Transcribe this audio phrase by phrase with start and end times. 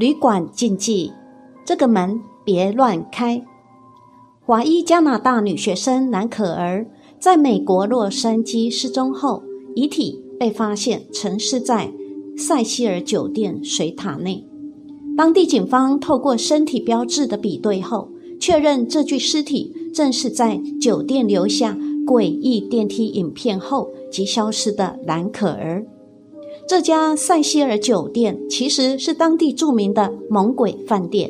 [0.00, 1.12] 旅馆禁忌，
[1.62, 3.44] 这个门别乱开。
[4.40, 6.86] 华裔加拿大女学生蓝可儿
[7.18, 9.42] 在美国洛杉矶失踪后，
[9.74, 11.92] 遗体被发现沉尸在
[12.34, 14.42] 塞西尔酒店水塔内。
[15.18, 18.08] 当地警方透过身体标志的比对后，
[18.40, 21.76] 确认这具尸体正是在酒店留下
[22.06, 25.84] 诡异电梯影片后即消失的蓝可儿。
[26.70, 31.28] 这家塞西尔酒店其实是当地著名的猛鬼饭店，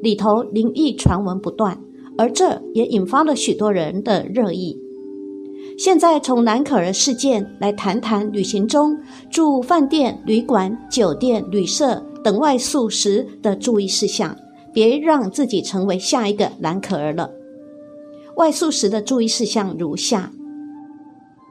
[0.00, 1.82] 里头灵异传闻不断，
[2.16, 4.80] 而这也引发了许多人的热议。
[5.76, 8.96] 现在从蓝可儿事件来谈谈旅行中
[9.28, 14.36] 住饭店、旅馆、酒店、旅社等外宿时的注意事项，
[14.72, 17.32] 别让自己成为下一个蓝可儿了。
[18.36, 20.30] 外宿时的注意事项如下：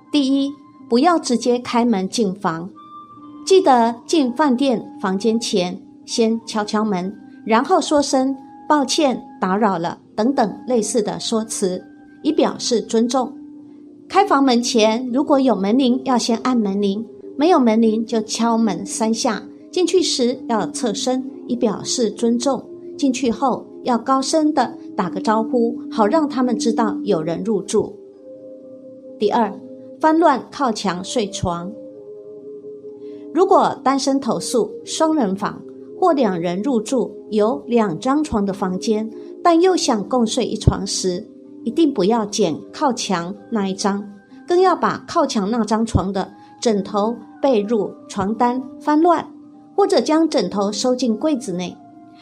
[0.09, 0.49] 第一，
[0.87, 2.69] 不要直接开门进房。
[3.45, 8.35] 记得进饭店房间前，先敲敲门，然后说声
[8.67, 11.79] “抱歉打扰了”等等类似的说辞，
[12.23, 13.31] 以表示尊重。
[14.09, 17.05] 开房门前，如果有门铃，要先按门铃；
[17.37, 19.43] 没有门铃，就敲门三下。
[19.71, 22.63] 进去时要侧身，以表示尊重。
[22.97, 27.95] 进去后要高声的打个招呼，好让他们知道有人入住。
[29.19, 29.53] 第二，
[29.99, 31.71] 翻乱靠墙睡床。
[33.35, 35.61] 如果单身投诉双人房
[35.99, 39.11] 或两人入住有两张床的房间，
[39.43, 41.27] 但又想共睡一床时，
[41.65, 44.01] 一定不要捡靠墙那一张，
[44.47, 49.29] 更要把靠墙那张床的枕头、被褥、床单翻乱，
[49.75, 51.75] 或者将枕头收进柜子内，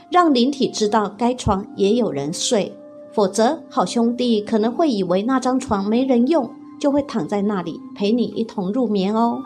[0.10, 2.76] 让灵体知道该床也有人睡。
[3.12, 9.38] 否则，好兄弟可能会以为那张床没人用，就会躺在那里陪你一同入眠哦。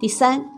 [0.00, 0.53] 第三。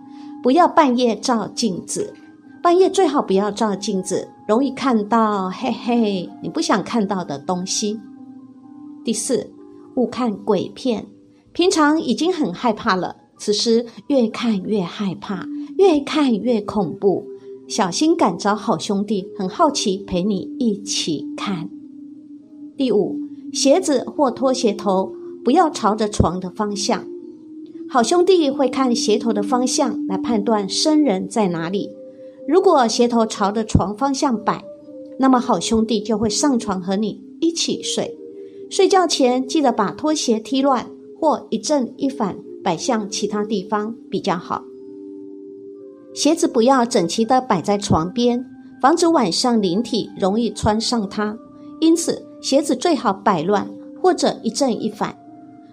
[0.46, 2.14] 不要半夜照镜子，
[2.62, 7.98] 半夜最好不要照镜子，容易看到嘿嘿你不想看到的东西。
[9.04, 9.50] 第四，
[9.96, 11.04] 勿看鬼片，
[11.52, 15.44] 平常已经很害怕了，此时越看越害怕，
[15.78, 17.26] 越看越恐怖，
[17.66, 21.68] 小心感召好兄弟，很好奇陪你一起看。
[22.76, 23.18] 第五，
[23.52, 25.12] 鞋子或拖鞋头
[25.44, 27.04] 不要朝着床的方向。
[27.88, 31.88] 好兄弟会看鞋头的方向来判断生人在哪里。
[32.46, 34.64] 如果鞋头朝着床方向摆，
[35.18, 38.16] 那么好兄弟就会上床和你一起睡。
[38.68, 44.64] 睡觉前记得把拖鞋踢乱或一正一反摆向其他地方比较好。
[46.12, 48.44] 鞋子不要整齐的摆在床边，
[48.82, 51.38] 防止晚上灵体容易穿上它。
[51.80, 53.68] 因此，鞋子最好摆乱
[54.02, 55.16] 或者一正一反。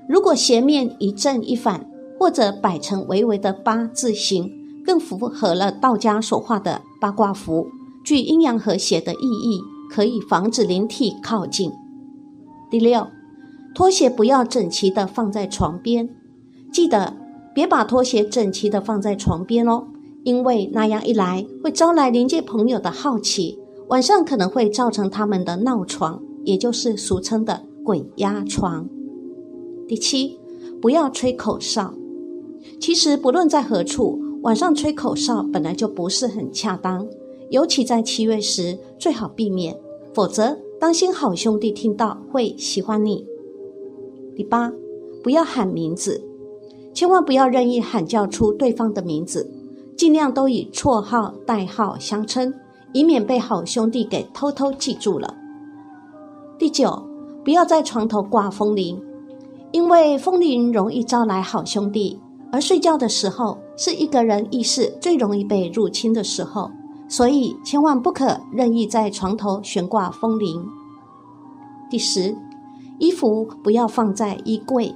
[0.07, 1.89] 如果鞋面一正一反，
[2.23, 4.49] 或者摆成微微的八字形，
[4.85, 7.67] 更符合了道家所画的八卦符，
[8.01, 9.59] 具阴阳和谐的意义，
[9.91, 11.69] 可以防止灵体靠近。
[12.71, 13.07] 第六，
[13.75, 16.09] 拖鞋不要整齐的放在床边，
[16.71, 17.13] 记得
[17.53, 19.87] 别把拖鞋整齐的放在床边哦，
[20.23, 23.59] 因为那样一来会招来邻界朋友的好奇，
[23.89, 28.87] 晚上可能会造成他们的闹床，也就是俗称的鬼压床。
[29.89, 30.39] 第七，
[30.81, 31.93] 不要吹口哨。
[32.83, 37.07] 其实，不论在何处，晚上吹口哨本来就不是很恰当，
[37.49, 39.73] 尤其在七月时最好避免，
[40.13, 43.25] 否则当心好兄弟听到会喜欢你。
[44.35, 44.69] 第八，
[45.23, 46.21] 不要喊名字，
[46.93, 49.49] 千万不要任意喊叫出对方的名字，
[49.95, 52.53] 尽量都以绰号、代号相称，
[52.91, 55.33] 以免被好兄弟给偷偷记住了。
[56.59, 57.01] 第九，
[57.45, 59.01] 不要在床头挂风铃，
[59.71, 62.19] 因为风铃容易招来好兄弟。
[62.53, 66.69] 而睡觉的时候是一个人意识最容易被入侵的时候，
[67.09, 70.63] 所以千万不可任意在床头悬挂风铃。
[71.89, 72.37] 第十，
[72.99, 74.95] 衣服不要放在衣柜。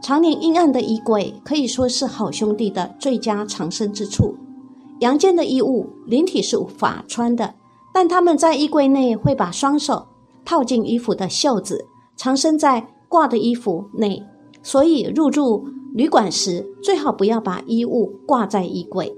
[0.00, 4.34] 常年阴暗的衣柜可以说是好兄弟的最佳藏身之处。
[5.00, 7.52] 阳间的衣物灵体是无法穿的，
[7.92, 10.06] 但他们在衣柜内会把双手
[10.42, 11.84] 套进衣服的袖子，
[12.16, 14.22] 藏身在挂的衣服内，
[14.62, 15.68] 所以入住。
[15.94, 19.14] 旅馆时最好不要把衣物挂在衣柜。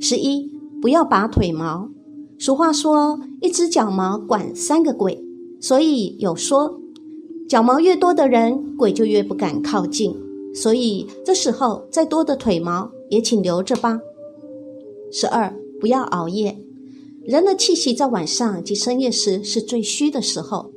[0.00, 0.50] 十一，
[0.80, 1.90] 不要拔腿毛。
[2.38, 5.24] 俗话说，一只脚毛管三个鬼，
[5.60, 6.80] 所以有说，
[7.48, 10.16] 脚毛越多的人，鬼就越不敢靠近。
[10.54, 14.00] 所以这时候再多的腿毛也请留着吧。
[15.10, 16.58] 十二，不要熬夜。
[17.24, 20.70] 人的气息在晚上及深夜时是最虚的时候，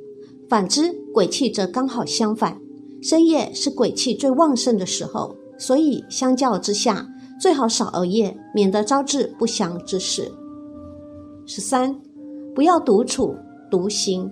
[0.49, 2.59] 反之，鬼气则刚好相反。
[3.01, 7.07] 深夜是鬼气最旺盛的时候，所以相较之下，
[7.39, 10.31] 最好少熬夜，免得招致不祥之事。
[11.47, 11.99] 十三，
[12.53, 13.35] 不要独处
[13.71, 14.31] 独行。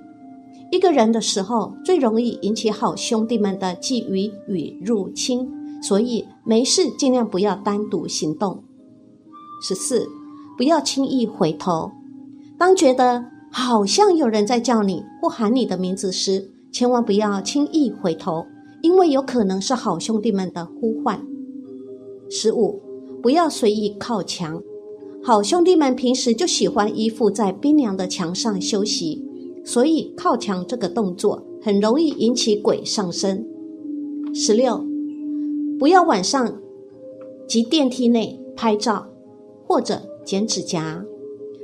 [0.71, 5.49] 一个人的时候，最容易引起好兄弟们的觊觎与入侵，
[5.81, 8.63] 所以没事尽量不要单独行动。
[9.67, 10.07] 十四，
[10.55, 11.91] 不要轻易回头。
[12.55, 18.45] 当觉得好像有人在叫你或喊你的名字时，千万不要轻易回头，
[18.81, 21.25] 因为有可能是好兄弟们的呼唤。
[22.29, 22.81] 十五，
[23.21, 24.61] 不要随意靠墙。
[25.23, 29.25] 好兄弟们平时就喜欢依附在冰凉的墙上休息。
[29.65, 33.45] 所以靠墙这个动作很容易引起鬼上身。
[34.33, 34.83] 十六，
[35.77, 36.59] 不要晚上
[37.47, 39.07] 及电梯内拍照
[39.67, 41.05] 或者剪指甲，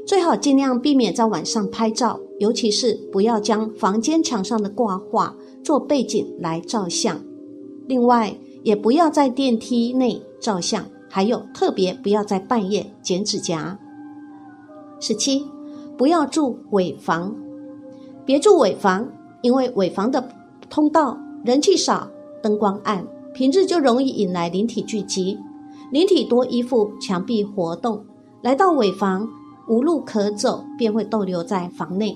[0.05, 5.35] 最好尽量避免在晚上拍照，尤其是不要将房间墙上的挂画
[5.65, 7.19] 做背景来照相。
[7.87, 13.79] 另外，也不要在电梯内照相，还有特别不要在半夜剪指甲。
[14.99, 15.43] 十七，
[15.97, 17.35] 不要住尾房。
[18.25, 20.29] 别住尾房，因为尾房的
[20.69, 22.07] 通道人气少，
[22.43, 23.03] 灯光暗，
[23.33, 25.39] 平日就容易引来灵体聚集。
[25.91, 28.05] 灵体多依附墙壁活动，
[28.43, 29.27] 来到尾房
[29.67, 32.15] 无路可走，便会逗留在房内。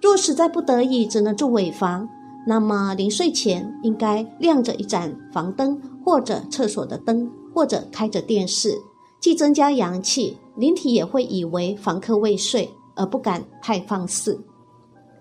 [0.00, 2.08] 若实在不得已只能住尾房，
[2.48, 8.78] 那么临睡前应该亮着一盏房灯，或者厕所的灯，或者开着电视，
[9.20, 14.40] 既增加阳气，灵体也会以为房客未睡而不敢太放肆。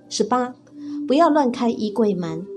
[0.07, 0.55] 十八，
[1.05, 2.47] 不要乱开衣柜门。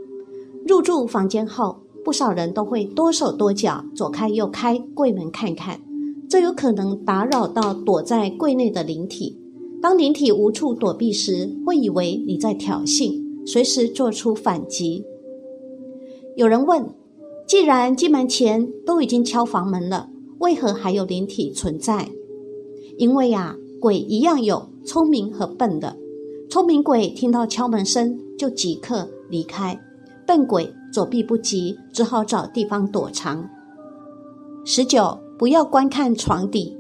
[0.64, 5.80] 入住房间后，不少人都会多手多脚，左开右开柜门看看，
[6.28, 9.36] 这有可能打扰到躲在柜内的灵体。
[9.82, 15.04] 当灵体无处躲避时，会以为你在挑衅，随时做出反击。
[16.36, 16.88] 有人问：
[17.46, 20.08] 既然进门前都已经敲房门了，
[20.38, 22.08] 为何还有灵体存在？
[22.96, 25.96] 因为呀，鬼一样有聪明和笨的。
[26.48, 29.80] 聪明鬼听到敲门声就即刻离开，
[30.26, 33.48] 笨鬼躲避不及，只好找地方躲藏。
[34.64, 36.76] 十九，不要观看床底，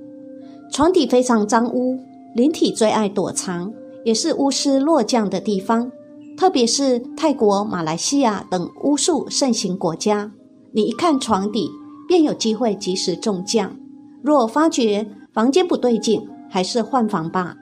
[0.70, 1.98] 床底非常脏污，
[2.34, 3.72] 灵体最爱躲藏，
[4.04, 5.90] 也是巫师落降的地方。
[6.40, 10.32] 特别是泰国、马来西亚等巫术盛行国家，
[10.72, 11.70] 你一看床底，
[12.08, 13.76] 便有机会及时中将。
[14.22, 17.54] 若发觉房间不对劲，还是换房吧。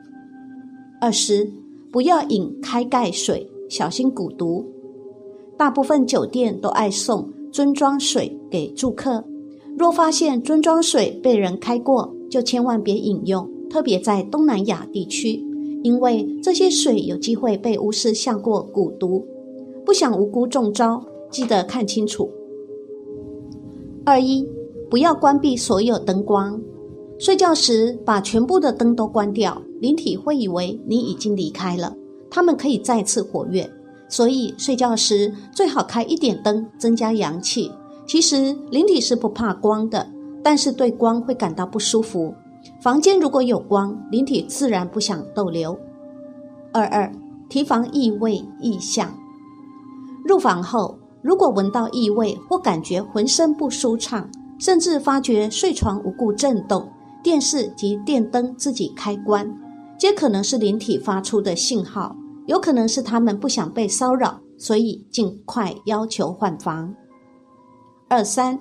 [1.00, 1.50] 二十。
[1.90, 4.64] 不要饮开盖水，小心蛊毒。
[5.56, 9.24] 大部分酒店都爱送樽装水给住客，
[9.76, 13.50] 若发现樽装水被人开过，就千万别饮用。
[13.68, 15.42] 特别在东南亚地区，
[15.82, 19.26] 因为这些水有机会被巫师下过蛊毒，
[19.84, 22.30] 不想无辜中招，记得看清楚。
[24.04, 24.48] 二一，
[24.90, 26.60] 不要关闭所有灯光，
[27.18, 29.60] 睡觉时把全部的灯都关掉。
[29.80, 31.94] 灵体会以为你已经离开了，
[32.28, 33.70] 他们可以再次活跃，
[34.08, 37.70] 所以睡觉时最好开一点灯，增加阳气。
[38.06, 40.08] 其实灵体是不怕光的，
[40.42, 42.34] 但是对光会感到不舒服。
[42.80, 45.78] 房间如果有光，灵体自然不想逗留。
[46.72, 47.12] 二二，
[47.48, 49.12] 提防异味异象。
[50.24, 56.88] 入房后，如果闻到异味或感觉浑身不舒畅，甚至发觉睡床无故震动，
[57.22, 59.50] 电视及电灯自己开关。
[59.98, 62.14] 皆可能是灵体发出的信号，
[62.46, 66.94] 有可能是他们不想被骚扰，所以尽快要求换房。
[68.08, 68.58] 二三，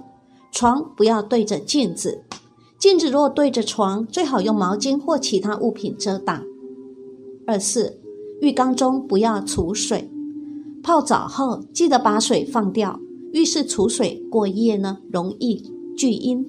[0.51, 2.23] 床不要对着镜子，
[2.79, 6.43] 镜子若对着床，最好用毛巾或其他物品遮挡。
[7.47, 7.99] 二四，
[8.39, 10.09] 浴缸中不要储水，
[10.83, 12.99] 泡澡后记得把水放掉。
[13.33, 15.63] 浴室储水过夜呢，容易
[15.97, 16.45] 聚阴。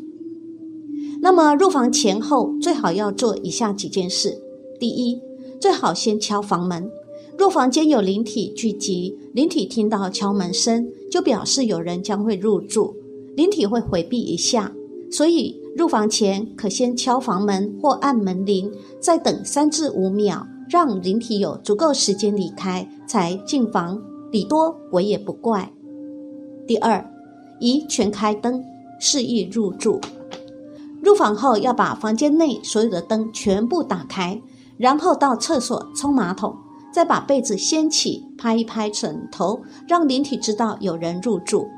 [1.23, 4.39] 那么入房前后最好要做以下几件事。
[4.79, 5.19] 第一，
[5.59, 6.91] 最好先敲房门。
[7.39, 12.95] 若房间有灵体聚集，灵体听到敲门声，就表示有人将会入住，
[13.35, 14.75] 灵体会回避一下。
[15.11, 18.69] 所以入房前可先敲房门或按门铃，
[18.99, 25.71] 再等三至五秒，让灵体有足够时间离开，才进房，礼多我也不怪。
[26.67, 27.09] 第二，
[27.61, 28.61] 宜全开灯，
[28.99, 30.01] 示意入住。
[31.01, 34.43] 入房后要把房间内所有的灯全部打开。
[34.79, 36.57] 然后到厕所冲马桶，
[36.93, 41.69] 再把被子掀起，拍一拍枕头，让灵体知道有人入住。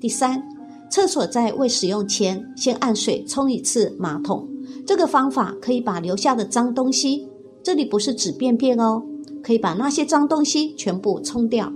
[0.00, 0.42] 第三，
[0.90, 4.48] 厕所在未使用前，先按水冲一次马桶。
[4.86, 7.28] 这个方法可以把留下的脏东西，
[7.62, 9.02] 这里不是指便便哦，
[9.42, 11.72] 可以把那些脏东西全部冲掉。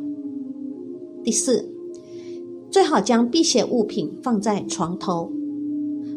[1.22, 1.68] 第四，
[2.70, 5.30] 最好将辟邪物品放在床头。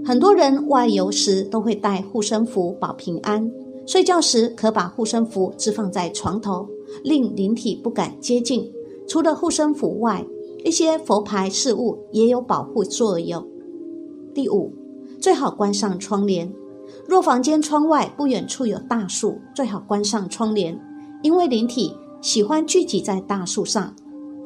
[0.05, 3.50] 很多人外游时都会带护身符保平安。
[3.85, 6.67] 睡觉时可把护身符置放在床头，
[7.03, 8.71] 令灵体不敢接近。
[9.07, 10.25] 除了护身符外，
[10.63, 13.46] 一些佛牌饰物也有保护作用。
[14.34, 14.74] 第五，
[15.20, 16.51] 最好关上窗帘。
[17.08, 20.79] 若房间窗外不远处有大树，最好关上窗帘，
[21.22, 23.93] 因为灵体喜欢聚集在大树上。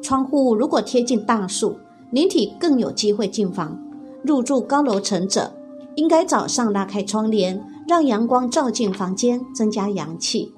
[0.02, 1.76] 窗户如果贴近大树，
[2.10, 3.78] 灵体更有机会进房。
[4.24, 5.54] 入住高楼层者，
[5.94, 10.52] 应该早上拉开窗帘，让阳光照进房间，增加阳气。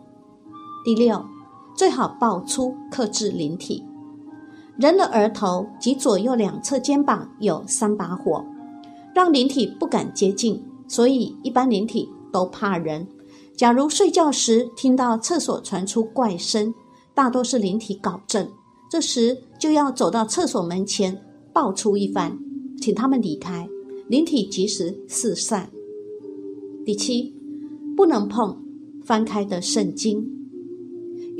[0.86, 1.22] 第六，
[1.76, 3.84] 最好抱出克制灵体。
[4.80, 8.42] 人的额头及左右两侧肩膀有三把火，
[9.14, 10.58] 让灵体不敢接近，
[10.88, 13.06] 所以一般灵体都怕人。
[13.54, 16.72] 假如睡觉时听到厕所传出怪声，
[17.12, 18.50] 大多是灵体搞震，
[18.90, 21.14] 这时就要走到厕所门前
[21.52, 22.38] 爆出一番，
[22.80, 23.68] 请他们离开，
[24.08, 25.70] 灵体及时四散。
[26.86, 27.34] 第七，
[27.94, 28.58] 不能碰
[29.04, 30.39] 翻开的圣经。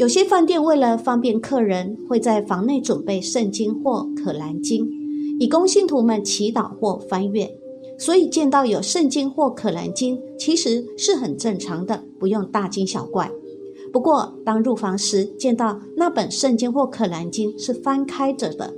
[0.00, 4.88] 有些饭店为了方便客人，会在房内准备圣经或可兰经，
[5.38, 7.50] 以供信徒们祈祷或翻阅。
[7.98, 13.30] 所以见到有圣经或可兰经，其实是很正常的，不用大惊小怪。
[13.92, 18.72] 不过，当入房时见到那本圣经或可兰经是翻开着的，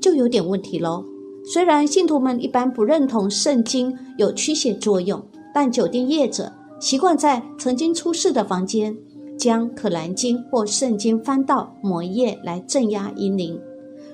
[0.00, 1.04] 就有点问题喽。
[1.44, 5.20] 虽然信徒们一般不认同圣经有驱邪作用，
[5.52, 8.96] 但酒店业者习惯在曾经出事的房间。
[9.44, 13.60] 将《可兰经》或圣经翻到某一页来镇压阴灵。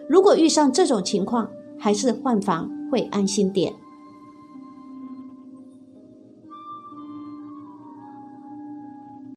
[0.08, 3.72] 如果遇上这种情况，还是换房会安心点。